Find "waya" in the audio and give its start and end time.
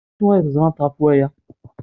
1.01-1.27